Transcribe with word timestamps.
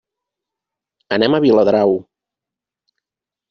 Anem 1.19 1.37
a 1.37 1.41
Viladrau. 1.45 1.95